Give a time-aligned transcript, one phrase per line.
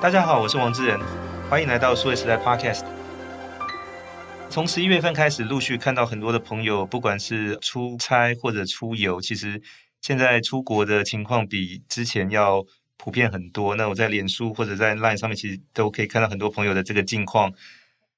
[0.00, 0.96] 大家好，我是王志仁，
[1.50, 2.84] 欢迎来到数位时代 Podcast。
[4.48, 9.60] 从十一月份开始，陆续看到很多的朋友，不管是出差或者出游，其实
[10.00, 12.64] 现在出国的情况比之前要
[12.96, 13.74] 普遍很多。
[13.74, 17.52] 那我在脸书或者在 Line 上面，其实都可以看到很多朋友的这个近况。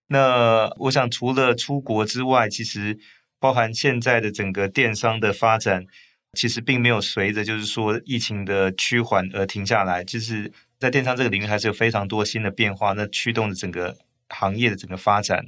[0.08, 2.98] 那我想，除了出国之外，其实
[3.38, 5.86] 包含现在的整个电商的发展。
[6.34, 13.98] 其实并没有随着就是说疫情的趋缓而停下来，就是在电商这个领域还是有非常多新的变化，那驱动着整个
[14.30, 15.44] 行业的整个发展。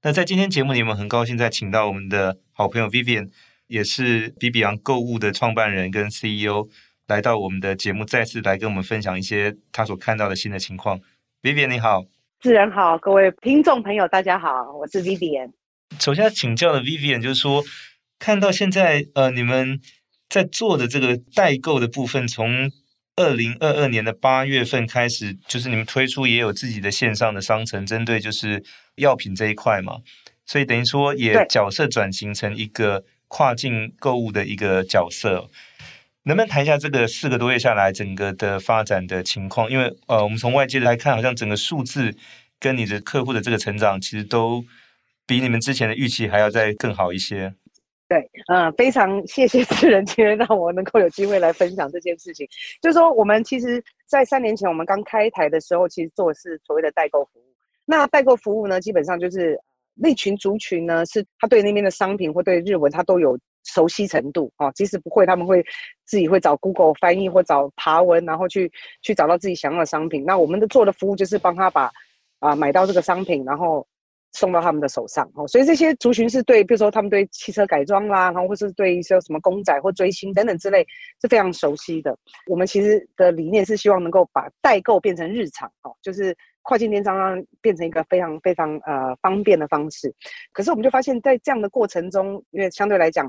[0.00, 3.28] 那在今天节目里面，我们很高兴再请到我们的好朋友 Vivian，
[3.66, 6.66] 也是比比昂购物的创办人跟 CEO，
[7.06, 10.98] 来到我们的节目，再次来跟我们分享一些他所看到的新的情况。
[11.42, 12.06] Vivian 你好，
[12.40, 15.52] 自然好，各位听众朋友大家好，我是 Vivian。
[15.98, 17.62] 首先要请教的 Vivian 就是说，
[18.18, 19.78] 看到现在呃你们。
[20.30, 22.70] 在做的这个代购的部分，从
[23.16, 28.62] 二零二二年的八月份开始，就是你们推出也有自己的线上的商城，针对就是
[28.96, 29.98] 药品这一块嘛，
[30.46, 35.48] 所以等于说也角色转型成一个跨境购物的一个角色。
[36.24, 39.70] 能不能谈一下这个四个多月下来整个的发展的情况？
[39.70, 42.14] 因为呃，我们从外界来看，好像整个数字
[42.58, 44.62] 跟你的客户的这个成长，其实都
[45.26, 47.54] 比你们之前的预期还要再更好一些。
[48.10, 52.44] 对，嗯，非常谢谢志仁今天让我能够有机会来分享这件事情。
[52.82, 57.44] 就是说，我们其实，在三年前我们刚开台的时候，其实做的是所谓的代购服务。
[57.84, 59.56] 那代购服务呢，基本上就是
[59.94, 64.72] 那群族群呢，是他对那边的商品或对日文，他都有熟悉程度啊。
[64.72, 65.64] 即使不会，他们会
[66.04, 68.68] 自己会找 Google 翻译或找爬文，然后去
[69.02, 70.24] 去找到自己想要的商品。
[70.24, 71.88] 那我们的做的服务就是帮他把
[72.40, 73.86] 啊买到这个商品，然后。
[74.32, 80.86] 送到他们的手上哦，所以这些族群是对，比如说他们对汽车改装啦，然后或是对一些什么公仔或追星等等之类
[81.20, 82.16] 是非常熟悉的。
[82.46, 90.14] 我们其实的理念是希望能够把代购变成日常哦，就是跨境电商变成一个非常非常呃方便的方式。
[90.52, 93.28] 可是我们就发现，在这样的过程中，因为相对来讲，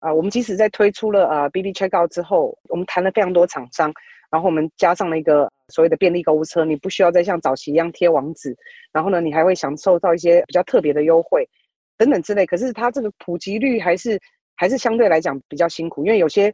[0.00, 3.90] 啊、我们即使在推出了呃 BB Checkout 之后，我们谈了非常多厂商。
[4.30, 8.56] 然后我们加上了一个所谓的便利购物车，你不需要再像早期一样贴网址，
[8.92, 11.48] 然后呢，你还会享受到一些比较特别的优惠
[11.96, 12.44] 等等之类。
[12.44, 14.20] 可是它这个普及率还是
[14.56, 16.52] 还是相对来讲比较辛苦，因为有些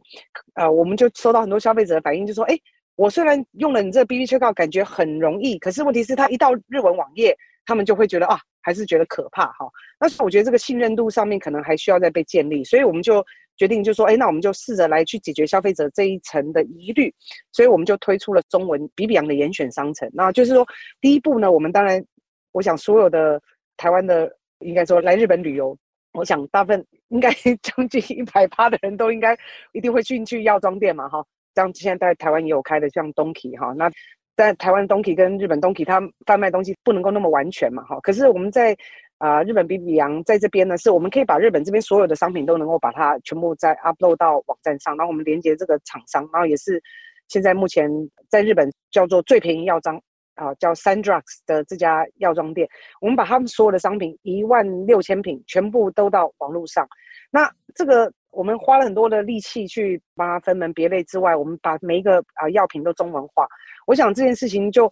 [0.55, 2.57] 呃，我们就收到很多消费者的反应，就说：哎，
[2.95, 9.69] 我虽然用了你这个 BB Checkout，感觉很容易，可是问题是，它一到日文网页，他们就会觉得啊，还是觉得可怕哈。
[9.99, 13.25] 但是我觉得这个信任度上面可能还需要再被建立，所以我们就。
[13.57, 17.13] 决定就说，哎，那我们就试着来去解决消费者这一层的疑虑，
[17.51, 20.09] 所以我们就推出了中文比比昂的严选商城。
[20.13, 20.65] 那就是说，
[20.99, 22.03] 第一步呢，我们当然，
[22.51, 23.41] 我想所有的
[23.77, 25.77] 台湾的，应该说来日本旅游，
[26.13, 29.37] 我想大部分应该 将近一百趴的人都应该
[29.73, 31.23] 一定会进去药妆店嘛，哈。
[31.53, 33.73] 像现在在台湾也有开的，像东体哈。
[33.73, 33.91] 那
[34.37, 37.99] 在台湾东体跟日本东体，它贩卖东西不能够那么完全嘛，哈。
[37.99, 38.75] 可是我们在
[39.21, 46.81] 啊、日本比比昂在这边呢，是我们可以把日本这边所有的商品都能够把它全部再 upload 到网站上，然后我们连接这个厂商，然后也是
[47.27, 47.87] 现在目前
[48.29, 49.95] 在日本叫做最便宜药妆
[50.33, 52.67] 啊、叫 Sandrugs 的这家药妆店，
[52.99, 56.87] 我们把他们所有的商品一万六千瓶全部都到网络上。
[57.29, 63.47] 那这个我们花了很多的力气去帮它分门别类之外，我们把每一个啊、药品都中文化。
[63.85, 64.91] 我想这件事情就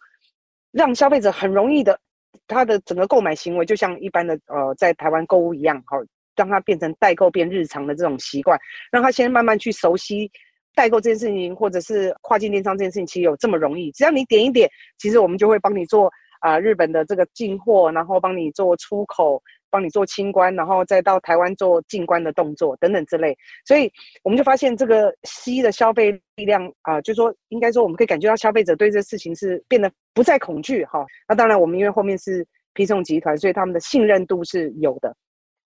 [0.71, 1.99] 让消费者很容易的。
[2.47, 5.97] 他的整个购买行为就像一般的呃，在台湾购物一样，好，
[6.35, 8.59] 让他变成代购变日常的这种习惯，
[8.91, 10.31] 让他先慢慢去熟悉
[10.75, 13.91] 代购这件事情，或者是跨境电商这件事情，其实有这么容易。
[13.91, 19.41] 只要你点一点，其实我们就会帮你做啊、日本的这个进货，然后帮你做出口。
[19.69, 23.91] 帮你做清关，然后再到台湾做进关的动作等等之类，所以
[24.23, 31.05] 我们就发现这个西的消费力量啊、就说应该说我们可以感觉到消费者对这事情是变得不再恐惧哈。
[31.27, 35.15] 那当然我们因为后面是批送集团，所以他们的信任度是有的，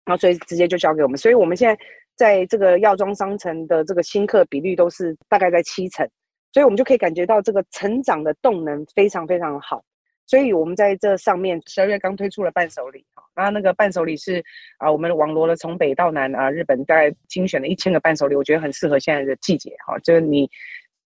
[0.05, 1.83] 然后所以直接就交给我们，所以我们现在
[2.17, 6.09] 在这个药妆商城的这个新客比率都是大概在七成，
[6.53, 9.83] 所以我们就可以感觉到这个成长的动能非常非常好。
[10.33, 14.43] 所以，我们在这上面十二月刚推出了伴手礼，哈，那那个伴手礼是
[14.79, 20.49] 啊，我们网罗了从北到南啊，日本大概精选了一千个伴手礼，我觉得很适合现在的季节，哈，就是你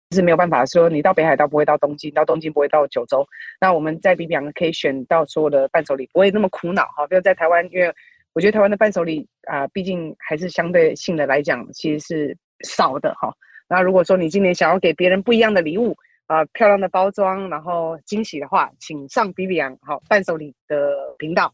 [0.10, 3.24] 是没有办法说你到北海道不会到东京，到东京不会到九州，
[3.60, 7.94] 那我们在比比昂可以选到所有的伴手礼，不会那么苦恼，哈，比如在台湾，因为
[8.34, 13.32] 我觉得台湾的伴手礼啊，毕竟还是相对性的来讲，其实是少的，哈，
[13.70, 15.96] 那如果说你今年想要给别人不一样的礼物。
[16.32, 20.78] 啊、呃，漂亮的包装，然后惊喜的话，请上比比昂好伴手礼的
[21.20, 21.54] 频道。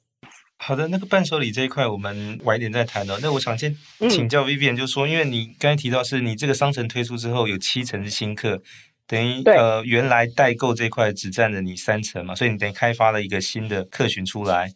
[0.59, 3.18] 好的，那个伴手礼这一块，我们晚一点再谈哦。
[3.19, 3.75] 那我想先
[4.07, 8.62] 请教 Vivian，就是说，嗯、因为你刚才提到是你这个商城推出之后，有七成是新客，
[9.07, 14.71] 等于呃原来代购这块只占了你三成嘛，所以你等于开发了一个新的客群出来。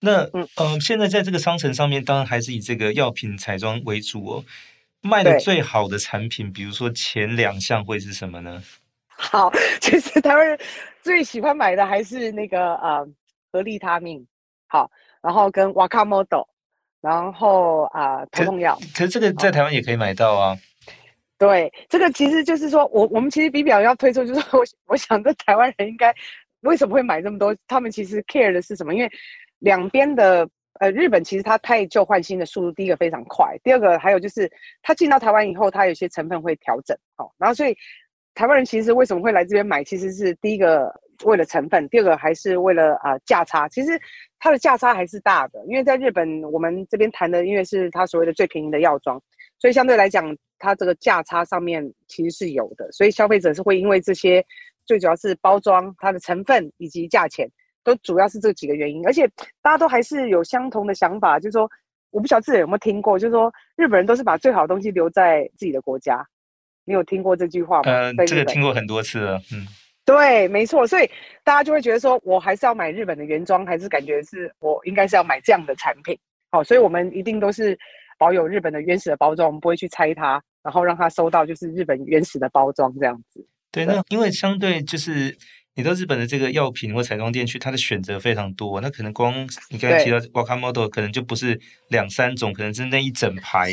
[0.00, 4.44] 那嗯、呃，现在在这个商城上面，当然还是以这个药品彩妆为主哦。
[5.02, 8.62] 卖的最好的产品，比如说前两项会是什么呢？
[9.30, 9.50] 好，
[9.80, 10.58] 其实台湾人
[11.02, 13.06] 最喜欢买的还是那个呃，
[13.52, 14.26] 合利他命，
[14.66, 14.90] 好，
[15.22, 16.48] 然后跟瓦卡莫多，
[17.00, 18.78] 然后啊、呃，头痛药。
[18.94, 20.56] 可是这个在台湾也可以买到啊。
[21.36, 26.14] 对，这个其实就是说我我们其实比表要推出，就是我我想这台湾人应该
[26.60, 27.54] 为什么会买这么多？
[27.66, 28.94] 他们其实 care 的是什么？
[28.94, 29.10] 因为
[29.58, 30.48] 两边的
[30.80, 34.50] 呃，日本其实它太旧换新的速度，第一个非常快，第二个还有就是
[34.82, 37.76] 它进到台湾以后，它有些成分会调整，哦，然后所以
[38.34, 40.92] 台湾人其实为什么会来这边买，其实是第一个
[41.24, 44.00] 为了成分，第二个还是为了啊价差，其实
[44.38, 49.20] 它的价差还是大的，因为在日本我们这边谈的，因为是它所谓的最便宜的药妆，
[49.58, 54.44] 所以相对来讲，它这个价差上面其实是有的，所以消费者是会因为这些，
[54.84, 57.48] 最主要是包装它的成分以及价钱。
[57.84, 61.70] 都主要是这几个原因，而且大家都还是有相同的想法，就是说，
[62.10, 66.26] 我不晓得自己有没有听过，就是说日本人都是把最好的东西留在自己的国家。
[66.84, 67.82] 你有听过这句话吗？
[67.84, 69.40] 嗯、呃，这个听过很多次了。
[69.52, 69.66] 嗯，
[70.04, 71.10] 对，没错，所以
[71.42, 76.18] 大家就会觉得说，我还是要买日本的原装，还是感觉是我应该是要买这样的产品。
[76.50, 77.78] 好，所以我们一定都是
[78.18, 83.46] 保有日本的原始的包装，我们不会去拆它，然后让它收到就是日本原始的包装这样子。
[83.72, 85.36] 对，那因为相对就是。
[85.76, 88.80] 你到日本的这个药品或彩妆店去，它的选择非常多。
[88.80, 89.34] 那可能光
[89.70, 93.72] 你刚才提到 Wakamoto，可能就不是两三种，可能是那一整排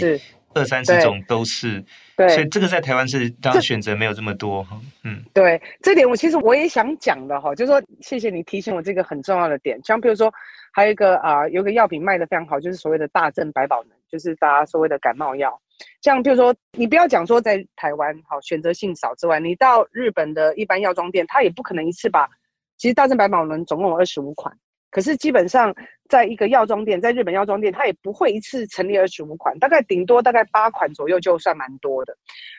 [0.54, 1.84] 二三十种都是。
[2.16, 4.80] 对，所以这个在台湾是当然选择没有这么多哈。
[5.04, 9.80] 嗯，对，这点我其实我也想讲的哈，就是说谢谢你提醒我这个很重要的点。
[9.84, 10.32] 像比如说
[10.72, 15.60] 还有一个啊、呃，有个药品卖的非常好，就是所谓的大正百宝能，就是大家所谓的感冒药。
[16.02, 22.30] 像比如说，你不要讲说在台湾好选择性少之外，你到日本的一般药妆店，它也不可能一次把。
[22.78, 24.52] 其实大正百宝能总共有二十五款，
[24.92, 25.74] 可是基本上
[26.10, 32.16] 在一个药妆店，在日本药妆店，它也不会一次陈列二十五款，大概顶多大概八款左右就算蛮多的。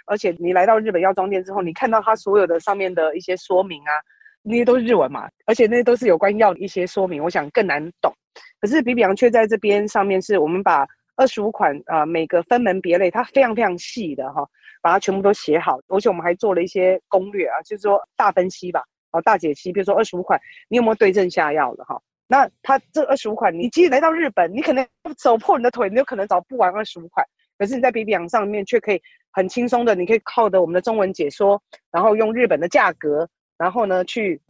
[0.06, 3.92] 而且你来到日本药妆店之后，你看到它所有的上面的一些说明啊，
[4.42, 8.12] 那些都是日文嘛，而且那些都是有关药的一些说明，我想更难懂。
[8.60, 10.86] 可是比比昂却在这边上面是我们把。
[11.14, 14.48] 二十五款啊、每个分门别类，它非常非常细的哈，
[14.80, 18.82] 把它全部都写好，而且我们还做了一些攻略啊，就是说大分析吧，
[19.12, 22.00] 哦，大解析，比如说二十五款，你有没有对症下药的哈？
[22.32, 24.86] 那它这二十五款，你即使来到日本，你可能
[25.18, 27.22] 走破你的腿，你有可能找不完二十五款，
[27.58, 28.98] 可是你在比比昂上面却可以
[29.32, 34.40] 很轻松的，你可以靠着我们的中文解说，然后用日本的价格，然后呢去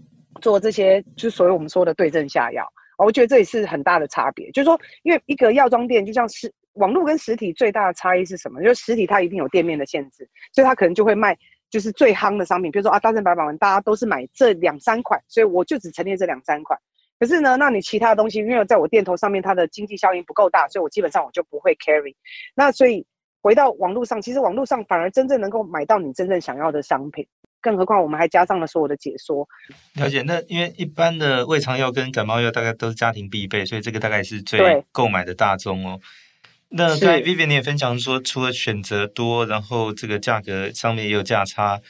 [0.41, 2.65] 做这些，就所谓我们说的对症下药。
[2.99, 8.63] 我觉得这也是很大的差别，就是说，因为一个药妆店就像实网络跟实体最大的差异是什么？
[8.63, 11.37] 就是实体它一定有店面的限制，所以它可能就会卖
[11.69, 16.79] 就是最夯的商品，比如说啊，大正百宝能大家都是买这两三款，所以我就只陈列这两三款。
[17.23, 22.13] 可是呢，那你其他东西，因为在我店头上面它的经济效应不够大，所以我基本上我就不会 carry。
[22.57, 23.07] 那所以
[23.41, 27.25] 回到网络上，其实网络上反而真正能够买到你真正想要的商品。
[27.61, 29.49] 更何况我们还加上了所有的解说。
[29.95, 36.01] 了解，那因为一般的胃肠药跟感冒药大概都是家庭必备，所以这个大概是最购买的大宗哦。
[36.71, 41.81] 那刚才 Vivian 你也分享说，除了选择多，然后这个价格上面也有价差，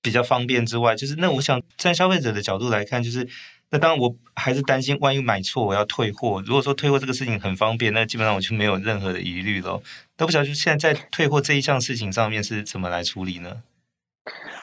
[0.00, 3.28] 比较方便之外，就是那我想在消费者的角度来看，就是
[3.70, 6.42] 那当然我还是担心万一买错我要退货。
[6.44, 9.80] 如果说退货这个事情很方便，那基本上我就没有任何的疑虑了。
[10.16, 13.62] 都不晓得就现在在退货这一项事情上面是怎么来处理呢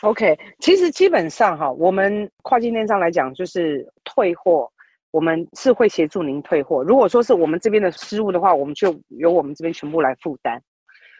[0.02, 4.70] ？OK，其实基本上哈，我们跨境电商来讲，就是退货，
[5.12, 6.84] 我们是会协助您退货。
[6.84, 10.62] 如果说是我们这边的失误的话，我们就由我们这边全部来负担。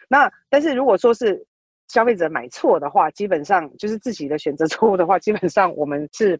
[0.08, 1.42] 那但是如果说是
[1.88, 6.38] 消费者买错的话，基本上就是自己的选择错误的话，基本上我们是，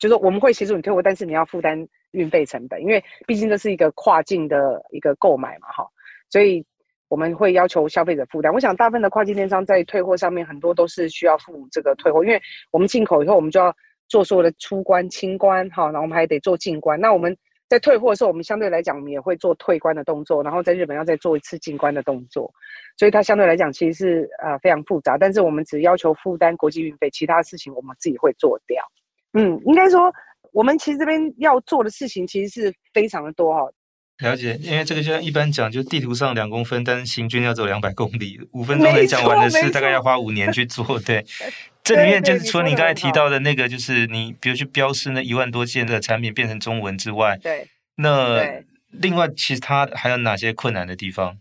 [0.00, 5.86] 就是我们会协助你退货，但是你要负担运费成本，因为毕竟这是一个跨境的一个购买嘛，哈，
[6.28, 6.66] 所以。
[7.10, 8.52] 我们会要求消费者负担。
[8.52, 12.40] 我想大部分的跨境电商在退货上面，很多都是需要付这个退货，因为
[12.70, 13.74] 我们进口以后，我们就要
[14.06, 17.00] 做所有的出关、清关，哈，然后我们还得做进关。
[17.00, 17.36] 那我们
[17.68, 22.48] 在退货的时候，我们相对来讲，我们也会做退关的动作，然后在日本要再做一次进关的动作，
[22.96, 25.18] 所以它相对来讲其实是呃非常复杂。
[25.18, 28.84] 但是我们只要求负担国际运费，其他事情我们自己会做掉。
[29.32, 30.12] 嗯，应该说
[30.52, 33.70] 我们其实这边要做的事情其实是非常的多哈。
[34.18, 40.98] 了解，因为这个就像一般讲，就地图上两公分，但是行军要走两百公里，五分钟能讲完的事，大概要花五年去做。
[41.00, 41.24] 对，
[41.82, 51.38] 这里面就是除了你刚才提到的那个，就是你比如去标示那一万多件的产品变成中文之外，对，那另外其实它还有哪些困难的地方？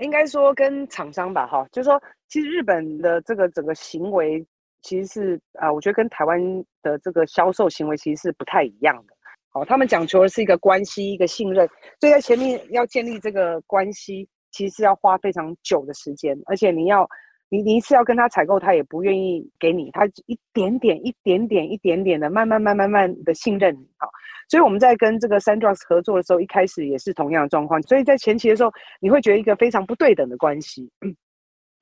[0.00, 4.44] 应该说跟厂商吧，哈，就是说其实日本的这个整个行为
[4.82, 6.40] 其实是啊、我觉得跟台湾
[6.82, 9.14] 的这个销售行为其实是不太一样的。
[9.50, 11.68] 好，他们讲求的是一个关系，一个信任，
[12.00, 17.06] 所以在前面要建立这个关系，其实是要花非常久的时间，而且你要，
[17.50, 23.86] 你你一次要跟他采购，他也不愿意给你，他一点点、一点点、一点点的，慢慢、慢、慢慢的信任你。
[23.98, 24.08] 好，
[24.48, 30.90] 所以我们在跟这个 Sandrox 合作的时候，一开始也是同样的状况，所以在前期的时候，你会觉得一个非常不对等的关系。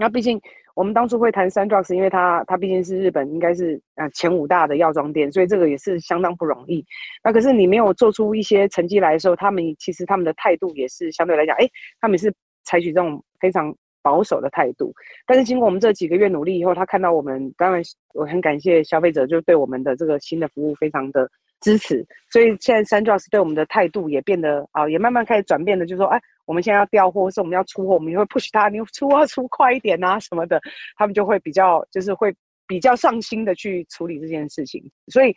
[0.00, 0.40] 那毕竟。
[0.76, 6.82] 我们当初会谈 Sandrox，因为它它毕竟是日本应该是啊前五大的药妆店，所以这个也是相当不容易。
[7.24, 11.68] 那可是你没有做出一些成绩来的时候，他们其实他们的态度也是相对来讲，哎，
[12.00, 12.32] 他们是
[12.64, 14.94] 采取这种非常保守的态度。
[15.26, 17.82] 但是经过我们这几个月努力以后，他看到我们，当然
[18.14, 21.28] 我很感谢消费者，就对我们的这个新的服务非常的
[21.60, 22.06] 支持。
[22.30, 26.18] 所以现在 s a n d r o s 对我们的态度也变得啊，也慢慢开始转变的，就是说，哎。
[26.50, 30.60] 我们现在要调货，或是我们要出货，我们也会 push 他，你出货出快一点啊什么的，
[30.96, 32.34] 他们就会比较，就是会
[32.66, 34.82] 比较上心的去处理这件事情。
[35.06, 35.32] 所以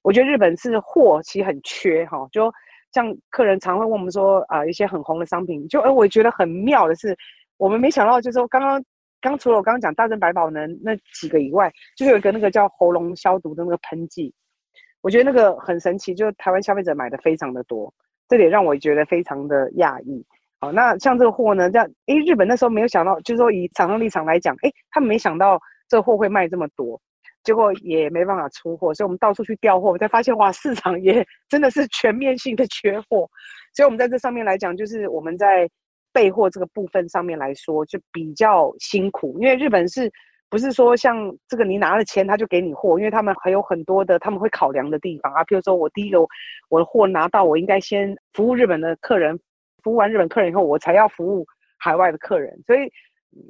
[0.00, 2.50] 我觉得日本是货其实很缺哈，就
[2.92, 7.14] 像客人常会问我们说啊、一些很红的商品，就哎，我觉得很妙的是，
[7.58, 8.82] 我们没想到就是说刚刚
[9.20, 14.32] 刚除了我刚刚讲大正百宝能那几个以外，就是有一个那个叫喉咙消毒的那个喷剂，
[15.02, 17.92] 我觉得那个很神奇，就台湾消费者买的非常的多，
[18.28, 20.24] 这点让我觉得非常的讶异。
[20.72, 27.00] 那像这个货呢，这样，哎，日本那时候没有想到，就是说以厂商立场来讲，哎，他们没想到这货会卖这么多，
[27.42, 33.28] 结果也没办法出货，所以我们到处去调货，才发现哇，市场也 真的是全面性的缺货，
[33.74, 35.68] 所以我们在这上面来讲，就是我们在
[36.12, 40.10] 备货这个部分上面来说，就比较辛苦，因为日本是
[40.48, 46.20] 不是说像这个你拿了钱他就给你货，因为他们还有很多的他们会考量的地方啊，譬如说我第一个
[46.68, 49.38] 我的货拿到，我应该先服务日本的客人。
[49.84, 51.46] 服务完日本客人以后，我才要服务
[51.78, 52.90] 海外的客人，所以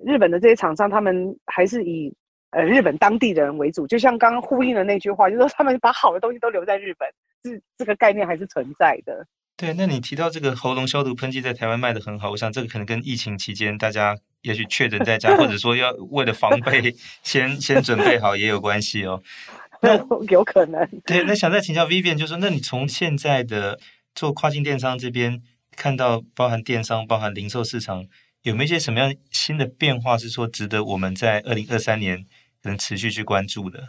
[0.05, 2.13] 日本的这些厂商，他们还是以
[2.51, 3.87] 呃日本当地的人为主。
[3.87, 7.09] 就像刚刚呼应的那句话，就是说他们把好的东西都留在日本，
[7.43, 9.25] 这这个概念还是存在的。
[9.57, 19.23] 对，那你提到这个喉咙消毒喷剂在台湾卖的很好，我想这个可能跟疫情期间大家也许确诊在家，或者说要为了防备 先先准备好也有关系哦。
[19.81, 19.97] 那
[20.29, 20.85] 有可能。
[21.07, 23.79] 对，那想再请教 Vivian，就是说，那你从现在的
[24.13, 25.41] 做跨境电商这边。
[25.77, 28.07] 看到包含电商、包含零售市场
[28.43, 32.25] 有没有一些什么样新的变化，是说值得我们在二零二三年
[32.63, 33.81] 能持续去关注的？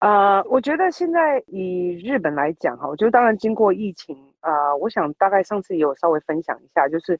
[0.00, 7.18] 呃，我觉得现在以日本来讲哈，我觉得当然经过疫情啊、我想大概上次也有稍微分享一下，就是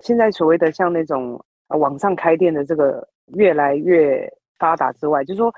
[0.00, 5.54] 现在所谓的像那种网上开店的这个越来越发达之外，就是说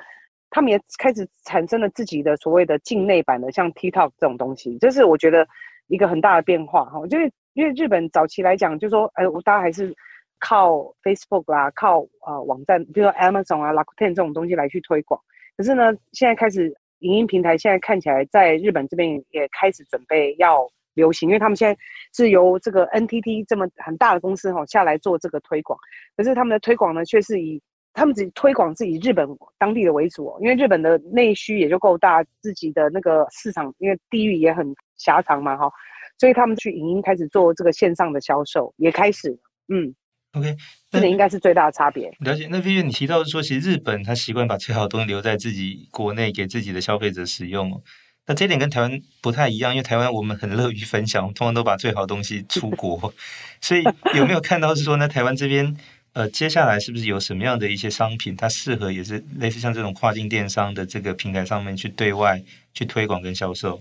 [0.51, 5.47] 他们也开始产生了自己的所谓的境内版的像 TikTok 这种东西，这是我觉得。
[5.89, 9.95] 一个很大的变化哈，就是因为日本早期来讲，就说，哎，我大家还是
[10.39, 15.21] 靠 Facebook 啦，靠呃网站，比如说 Amazon 啊、Lakuten 这种东西来去推广。
[15.57, 21.79] 可是呢，现在开始影音平台现在看起来在日本这边也开始准备要流行，因为他们现在
[22.15, 25.79] 是由这个 NTT 这么很大的公司哈下来做这个推广。
[26.17, 27.63] 可是他们的推广呢，却是以
[27.97, 34.73] 他们只推广自己日本当地的为主哦，因为日本的内需也就够大，自己的那个市场因为地域也很。
[34.99, 35.71] 狭长嘛，哈，
[36.17, 39.29] 所以他们去影音开始做这个线上的销售，也开始，
[39.69, 39.95] 嗯
[40.33, 40.57] ，OK，
[40.91, 42.11] 这个应该是最大的差别。
[42.21, 42.49] 了解。
[42.51, 47.83] 那 Vivian 你提到说，其实日本他习惯把最好的东西留在自己国内，给自己的消费者使用。
[48.27, 53.13] 那这点跟台湾不太一样，因为台湾我们很乐于分享，我们通常都把最好的东西出国。
[53.61, 53.85] 所以
[54.15, 55.77] 有没有看到是说呢，台湾这边
[56.17, 62.43] 呃，接下来是不是有什么样的一些商品，它适合也是类似像这种跨境电商的这个平台上面去对外
[62.73, 63.79] 去推广跟销售？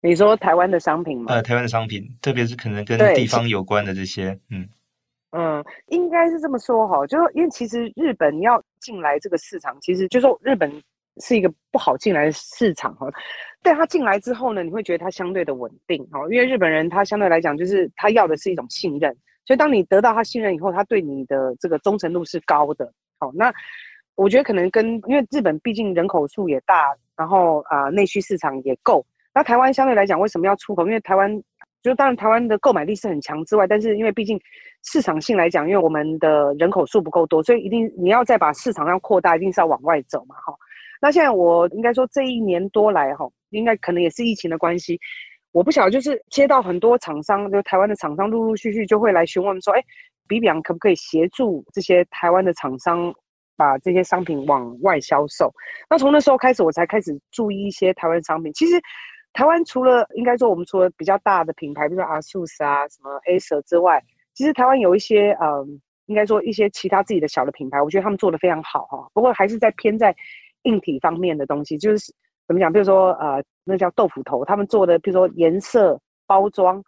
[0.00, 1.34] 你说台湾的商品吗？
[1.34, 4.66] 呃，台湾的商品，特别是可能跟地方有关的这些，嗯
[5.32, 10.72] 嗯，应该是这么说哈，就说因为其实日本要进来这个市场，其实就说日本
[11.20, 13.06] 是一个不好进来的市场哈。
[13.62, 19.14] 但他进来之后呢，你会觉得它相对的稳定哈，因为日本人他相对来讲就是他要的是一种信任，
[19.46, 22.92] 所以当你得到他信任以后，他对你的这个忠诚度是高的。
[23.18, 23.52] 好，那
[24.14, 29.06] 我觉得可能跟因为日本毕竟人口数也大，然后啊、内需市场也够。
[29.32, 30.84] 那台湾相对来讲，为什么要出口？
[30.86, 31.30] 因为台湾
[31.82, 34.40] 就当然台湾的购买力是很强之外，但是因为毕竟
[34.82, 40.52] 市场性来讲，因为我们的人口数不够多，所以一定你要再把市场要扩大，一定是要往外走嘛，哈。
[41.00, 44.98] 那现在我应该说这一年多来，哈，应该可能也是疫情的关系，
[45.56, 49.82] 我不晓得，就是接到很多厂商，就台湾的厂商陆陆续续就会来询问说，哎，
[50.28, 53.10] 比比昂可不可以协助这些台湾的厂商
[53.56, 55.50] 把这些商品往外销售？
[55.88, 58.78] 那从那时候开始，我才开始注意一些台湾商品，其实。
[59.32, 69.06] 台湾除了应该说，我们除了比较大的品牌，比如说 ASUS 啊、什么 Acer 之外，其实台湾有一些嗯应该说一些其他自己的小的品牌，我觉得他们做的非常好哈。
[69.12, 70.16] 不过还是在偏在
[70.62, 72.10] 硬体方面的东西，就是
[72.46, 72.72] 怎么讲？
[72.72, 76.82] 比如说呃，那叫豆腐头，他们做的，比如说颜色、包装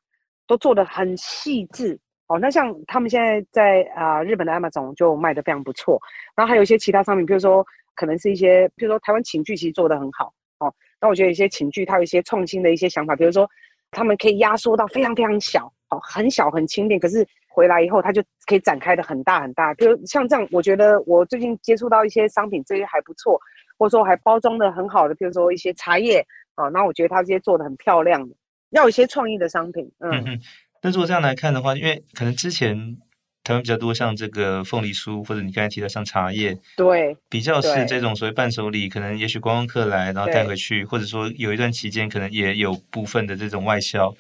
[0.47, 1.99] 都做的很细致
[2.29, 2.39] 哦。
[2.39, 6.01] 那像他们现在在啊、呃、日本的 Amazon 就卖的非常不错。
[6.37, 10.73] 然后还有一些其他商品，比如说可能是一些，比如说台湾寝具其实做的很好哦。
[11.01, 13.49] 那我觉得有些寝具它有一些创新的一些想法，比如说
[13.91, 17.27] 他们可以压缩到非常非常小哦，很小很轻便，可是。
[17.51, 20.47] 回来以后，它就可以展开的很大很大，就像这样。
[20.53, 23.37] 我觉得我最近接触到一些商品，这些还不错，
[23.77, 28.37] 或者说还包装的很好的，比如说一些茶叶啊，那我觉得它这些做的很漂亮的，
[28.71, 29.91] 要有一些创意的商品。
[29.99, 30.41] 嗯，嗯，
[30.83, 32.97] 那如果这样来看的话，因为可能之前
[33.43, 44.15] 台湾比较多像这个凤梨酥，或者你刚才提到像茶叶，对，比较是这种所谓伴手礼，可能也许观光客来然后带回去，或者说有一段期间可能也有部分的这种外销。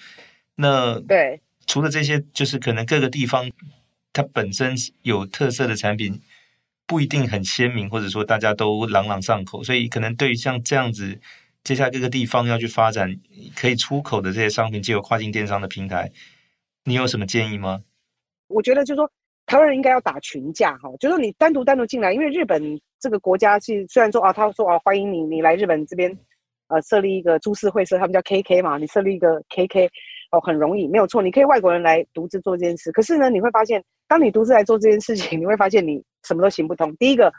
[0.56, 1.40] 那对。
[1.68, 3.48] 除了这些，就是可能各个地方
[4.12, 6.18] 它本身有特色的产品
[6.86, 11.20] 不一定很鲜明，或者说大家都朗朗上口，所以可能对于像这样子，
[11.62, 13.14] 接下来各个地方要去发展
[13.54, 16.10] 可以出口的这些商品，借由跨境电商的平台，
[16.84, 17.82] 你有什么建议吗？
[18.48, 19.10] 我觉得就是说，
[19.44, 26.10] 台湾人应该要打群架哈，就是你单独单独进来，因为日本这个国家是虽然说啊，他说啊欢迎你，你来日本这边
[26.68, 29.90] 呃设立一个株式会社，他们叫 KK 嘛，你设立一个 KK。
[30.30, 31.22] 哦，很容易，没有错。
[31.22, 36.94] 你可以外国人来独自做这件事，可是呢，你会发现，当你独自来做这件事情，你会发现你什么都行不通。
[36.96, 37.32] 第一个，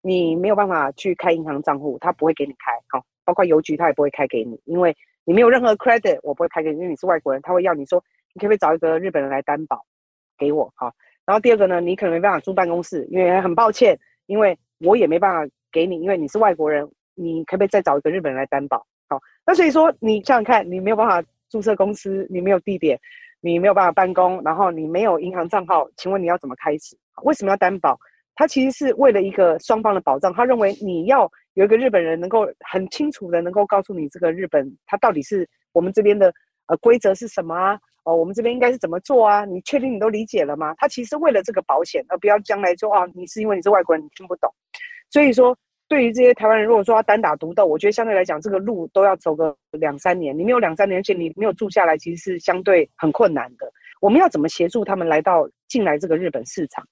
[0.00, 2.72] 你没有办法去开银行账户，他不会给你开。
[2.88, 8.00] 好，包括邮局他也不会开给你，因为你没有任何 credit，我不会开给你，因为你是外国人，他会要你说，
[8.32, 9.84] 你可不可以找一个日本人来担保
[10.38, 10.72] 给我？
[10.76, 10.92] 好，
[11.26, 18.86] 然后第二个呢，你可能没办法租办公室，因为很抱歉，因为我也没办法给你，因为你是外国人，你可不可以再找一个日本人来担保？
[19.08, 21.28] 好，那所以说你想想看，你没有办法。
[21.50, 22.98] 注册公司，你没有地点，
[23.40, 26.96] 你没有办法办公，然后你没有银行账号，请问你要怎么开始？
[27.24, 27.98] 为什么要担保？
[28.36, 30.32] 他其实是为了一个双方的保障。
[30.32, 36.32] 他认为你要有一个日本人能够很清楚的能够告诉你这个日本他到底是我们这边的
[36.68, 37.78] 呃规则是什么啊？
[38.04, 39.44] 哦，我们这边应该是怎么做啊？
[39.44, 40.72] 你确定你都理解了吗？
[40.78, 44.50] 他其实为了这个保险，而不要将来说啊，你是因为你是外国人，你听不懂。
[45.10, 45.56] 所以说。
[45.90, 50.38] 对于这些台湾人，如果说要单打独斗，我觉得相对来讲，这个路都要走个两三年。
[50.38, 53.68] 你没有两三年，而且你没有住下来，其实是相对很困难的。
[54.00, 56.86] 我们要怎么协助他们来到进来这个日本市场？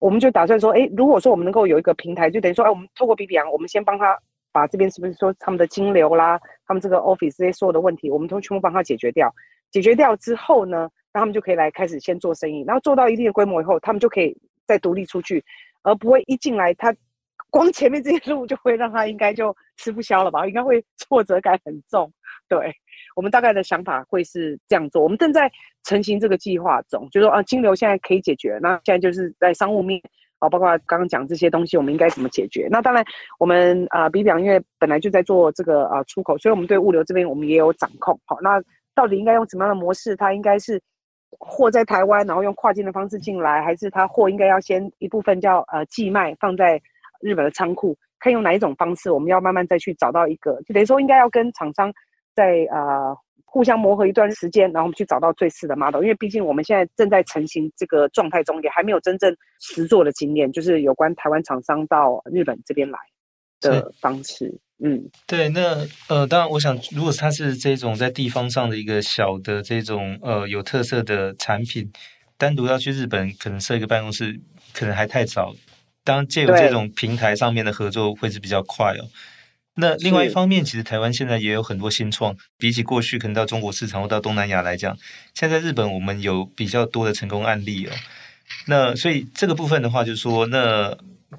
[0.00, 4.18] 我们就打算说，哎，如果说我们能够有一个平台，就等于说，哎，我们透过比比洋，我们先帮他
[4.50, 6.36] 把这边是不是说他们的金流啦，
[6.66, 9.32] 他们这个 office 这些所有的问题，我们都全部帮他解决掉。
[9.70, 14.36] 解决掉之后呢，那他们就可以来开始先做生意，然后做到一定的规模以后，他们就可以
[14.66, 15.44] 再独立出去，
[15.84, 16.92] 而不会一进来他。
[17.50, 20.46] 光前面这些路就会让他应该就吃不消了吧？
[20.46, 22.10] 应该会挫折感很重。
[22.48, 22.74] 对，
[23.14, 25.02] 我们大概的想法会是这样做。
[25.02, 25.50] 我们正在
[25.84, 30.02] 成型这个计划中，就说啊，金流现在可以解决，那现在就是在商务面
[30.40, 32.66] 啊，包括刚刚讲这些东西，我们应该怎么解决？
[32.70, 33.04] 那当然，
[33.38, 38.18] 我们啊，比比昂因为本来就在做这个啊出口，所以我们对物流这边我们也有掌控。
[38.24, 38.60] 好，那
[38.94, 40.16] 到底应该用什么样的模式？
[40.16, 40.80] 它应该是
[41.38, 46.80] 货在台湾，然后用跨境的方式进来，还是它货应该要先一部分叫呃寄卖放在？
[47.20, 49.10] 日本的仓库可以用哪一种方式？
[49.10, 51.92] 我们要慢慢再去找到一个，就等于说应该要跟厂商
[52.34, 56.02] 在呃互相磨合一段时间，然后我们去找到最适的 model。
[56.02, 62.98] 因为毕竟我们现在正在成型这个状态中，也还没有真正实做的经验，就是有关台湾厂商到日本这边来
[63.60, 64.58] 的方式。
[64.82, 71.92] 嗯，对，那呃，当然，我想，如果它是这种在地方上的一个小的这种呃有特色的产品，
[72.38, 74.40] 单独要去日本，可能设一个办公室，
[74.72, 75.52] 可能还太早。
[76.04, 79.08] 当借由这种平台上面的合作会是比较快哦。
[79.74, 84.96] 那另外一方面，其实台湾现在也有很多新创，比起过去可能到中国市场或到东南亚来讲，
[85.34, 87.92] 现在日本我们有比较多的成功案例哦。
[88.66, 90.94] 那所以这个部分的话，就是说，那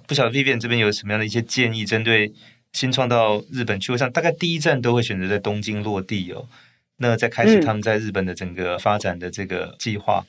[0.07, 2.31] 不晓得 Vivian 这边有什么样的一些建议，针对
[2.71, 6.47] 新创到日本去，我想大概第一站都会选择在东京落地哦。
[6.97, 10.25] 那再开始他们在日本的整个发展的这个计划。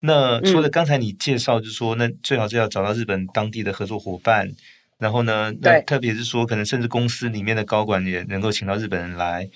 [0.00, 4.48] 那除了刚才你介绍，就是说，那最好是要找到日本当地的合作伙伴，
[4.96, 9.50] 然后呢，那特别是说，可能甚至公司里面的高管也能够请到日本人来。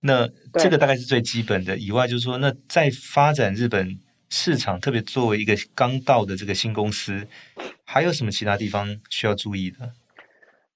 [0.00, 1.78] 那这个大概是最基本的。
[1.78, 3.96] 以外，就是说，那在发展日本
[4.30, 7.24] 市场，特别作为一个刚到的这个新公司，
[7.84, 9.92] 还有什么其他地方需要注意的？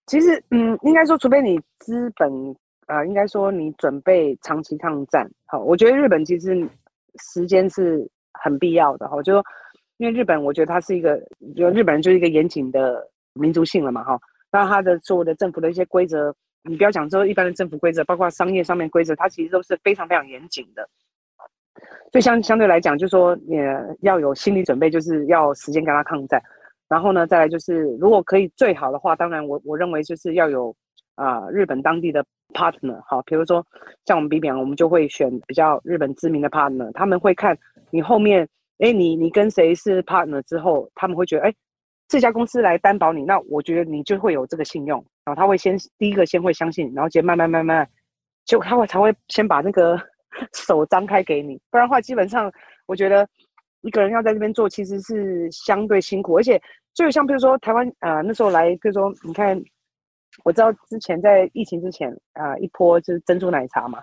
[0.07, 2.31] 其实，嗯，应该说，除非你资本，
[2.87, 5.28] 呃，应该说你准备长期抗战。
[5.46, 6.54] 好，我觉得日本其实
[7.35, 8.09] 时间是。
[8.42, 9.44] 很必要的哈，就说，
[9.98, 11.20] 因为日本，我觉得它是一个，
[11.57, 14.18] 就日本人就是一个严谨的民族性了嘛哈。
[14.51, 20.88] 那它的所有的政府的一些规则，你不要讲说一般的政府规则，包括商业上面规则，它其实都是非常非常严谨的。
[22.11, 23.57] 所以相相对来讲，就说你
[24.01, 26.42] 要有心理准备，就是要时间跟他抗战。
[26.88, 30.74] 然后呢，再来就是如果可以最好的话，当然我我认为就是要有
[31.16, 32.24] 啊、日本当地的
[32.55, 33.65] partner 好，比如说
[34.05, 37.57] 像我们 BBM，我们就会选比较日本知名的 partner，他们会看
[37.91, 41.55] 你后面，哎，你你跟谁是 partner 之后，他们会觉得，哎，
[42.09, 47.89] 这家公司来担保你，那我觉得你就会有这个信用，然后他会先第一个先会相信，然后接慢慢慢慢，
[48.45, 50.01] 就他会才会先把那个
[50.55, 52.53] 手张开给你，不然的话，基本上
[52.87, 53.29] 我觉得。
[53.83, 56.61] 一个人要在这边做，其实是相对辛苦，而且
[56.95, 59.57] 就像比如说台湾啊、那时候来，比如说你看，
[60.45, 64.03] 我知道之前在疫情之前啊、一波就是珍珠奶茶嘛，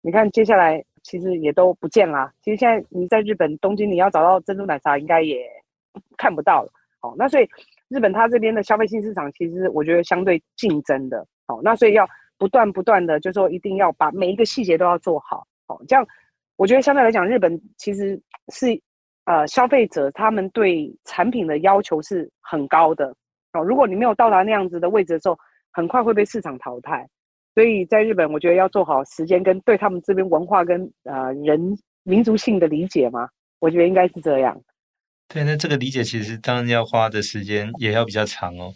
[0.00, 2.32] 你看接下来其实也都不见啦。
[2.42, 5.46] 其实现在你在日本东京，你要找到珍珠奶茶，应该也
[6.16, 6.70] 看不到了。
[7.02, 7.48] 哦，那所以
[7.88, 11.26] 日本它这边的消费性市场，其实我觉得相对竞争的。
[11.46, 15.46] 哦，那所以要不断不断的，就是说一定要把每一个细节都要做好。
[15.68, 16.06] 哦，这样
[16.56, 18.80] 我觉得相对来讲，日本其实是。
[19.30, 23.14] 呃，消费者他们对产品的要求是很高的
[23.52, 23.62] 哦。
[23.62, 25.38] 如果你没有到达那样子的位置的时候，
[25.72, 27.06] 很快会被市场淘汰。
[27.54, 31.58] 所以在日本，我觉得要做好时间跟对他们这边文化跟呃人
[32.04, 33.28] 民族性的理解嘛，
[33.58, 34.60] 我觉得应该是这样。
[35.28, 38.72] 对，那这个理解其实当然要花的时间也要比较长哦。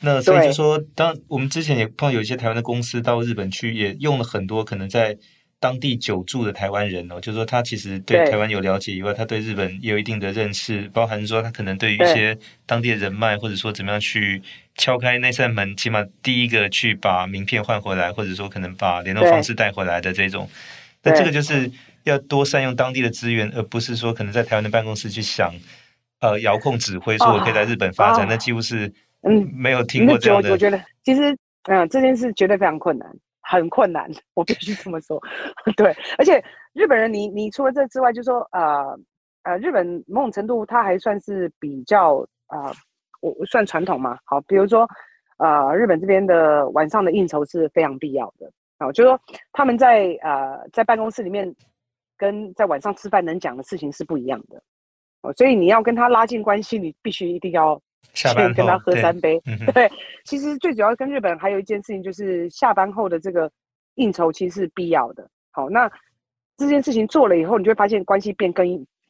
[0.00, 5.16] 那所以就说，当我们之前也碰到有一些台湾的公司到日本去，也用了很多可能在。
[5.60, 14.40] 当地久住的台湾人哦，就是说他其实对台湾有了解以外，他对日本也有一定的认识，包含说他可能对于一些当地的人脉，或者说怎么样去
[14.76, 20.48] 敲开那扇门，起码第一个去把名片换回来，或者说可能把联络方式带回来的这种。
[21.02, 21.68] 那这个就是
[22.04, 25.52] 要多善用当地的资源，而不是说可能在台湾的办公室去想，
[26.20, 28.92] 呃，遥控指挥说我可以在日本发展，那几乎是
[29.22, 30.50] 嗯没有听过这样的。
[30.50, 33.08] 我觉得其实嗯这件事绝对非常困难。
[33.50, 35.18] 很困难，我必须这么说。
[35.74, 36.42] 对，而且
[36.74, 38.98] 日本人你，你除了这之外，就说呃
[39.44, 42.16] 呃，日本某种程度他还算是比较
[42.48, 42.70] 呃，
[43.22, 44.18] 我算传统嘛。
[44.24, 44.86] 好，比如说
[45.38, 48.50] 呃，日本这边的晚上的应酬是非常必要的。
[48.78, 49.18] 好，就说
[49.52, 51.50] 他们在呃在办公室里面
[52.18, 54.62] 跟在晚上吃饭能讲的事情是不一样的。
[55.22, 57.80] 哦，所以你要跟他拉近关系，你必须一定要。
[58.14, 59.90] 先跟他喝三杯，对，嗯、对，
[60.24, 63.48] 其实最主要跟日本还有一件事情，就是下班后的这个
[63.94, 65.28] 应酬其实是必要的。
[65.52, 65.88] 好，那
[66.56, 68.66] 这件事情做了以后，你就会发现关系变更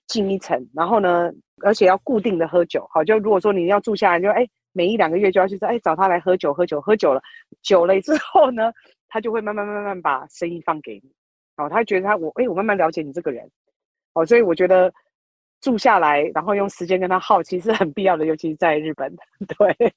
[0.06, 0.62] 近一层。
[0.74, 2.86] 然后呢，而且要固定的喝酒。
[2.92, 7.22] 好，就如果说你要住下来，就哎，每一两个月就要去说，哎，找他来喝酒，喝酒，喝酒了，
[7.62, 8.70] 久了之后呢，
[9.08, 11.10] 他就会慢慢慢慢把生意放给你。
[11.56, 13.50] 好，他觉得他我哎，我慢慢了解你这个人。
[14.12, 14.92] 好，所以我觉得。
[15.60, 19.12] 住下来，然后用时间跟他耗，其实很必要的，尤其是在日本。
[19.46, 19.92] 对，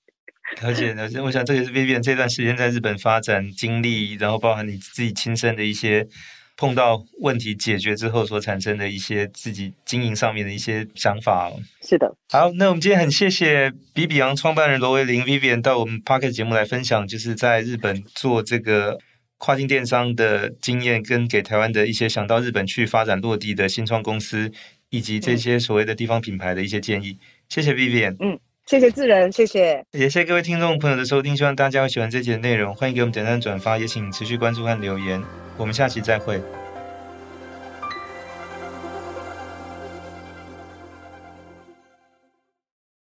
[0.64, 6.08] 而且呢，我想这也是 Vivian 这段时间在日本发展经历，然后包含你自己亲身的一些
[6.58, 11.52] 碰到问题解决之后所产生的一些自己经营上面的一些想法。
[11.82, 18.98] 是的，好，那我们今天很谢谢比比昂创办人罗维林 Vivian 到我们 Pocket 节目来分享，就是在日本做这个
[19.38, 24.52] 跨境电商的经验，跟给台湾的一些想到日本去发展落地的新创公司。
[24.92, 35.24] 以及这些所谓的地方品牌的一些建议，嗯、谢谢 Vivian，嗯，谢谢智仁，谢谢，也谢谢各位听众朋友的收听，希望大家会喜欢这集的内容，欢迎给我们点赞转发，也请持续关注和留言，
[35.58, 36.40] 我们下期再会。